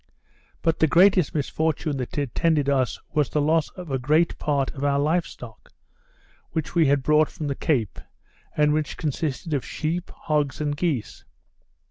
But 0.63 0.79
the 0.79 0.87
greatest 0.87 1.35
misfortune 1.35 1.97
that 1.97 2.17
attended 2.17 2.67
us, 2.69 2.99
was 3.13 3.29
the 3.29 3.39
loss 3.39 3.69
of 3.75 4.01
great 4.01 4.35
part 4.39 4.71
of 4.71 4.83
our 4.83 4.97
live 4.97 5.27
stock, 5.27 5.69
which 6.53 6.73
we 6.73 6.87
had 6.87 7.03
brought 7.03 7.29
from 7.29 7.45
the 7.45 7.53
Cape, 7.53 7.99
and 8.57 8.73
which 8.73 8.97
consisted 8.97 9.53
of 9.53 9.63
sheep, 9.63 10.09
hogs, 10.09 10.59
and 10.59 10.75
geese. 10.75 11.23